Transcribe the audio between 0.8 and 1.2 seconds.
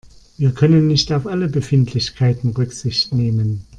nicht